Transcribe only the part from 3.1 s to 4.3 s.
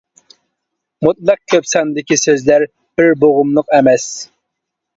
بوغۇملۇق ئەمەس.